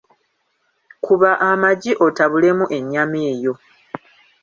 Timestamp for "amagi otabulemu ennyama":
1.49-3.17